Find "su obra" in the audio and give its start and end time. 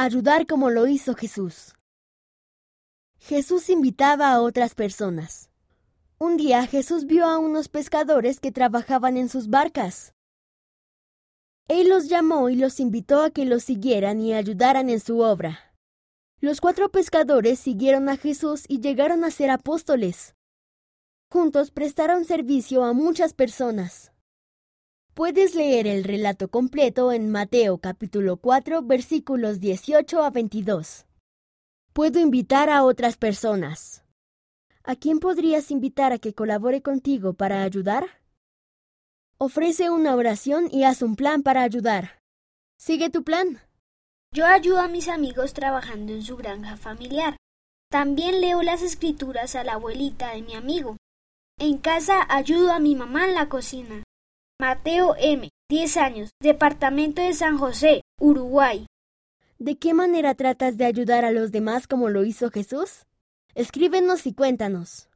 15.00-15.74